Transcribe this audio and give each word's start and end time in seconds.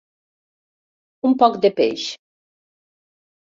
Un 1.29 1.35
poc 1.43 1.59
de 1.67 1.71
peix. 1.81 2.07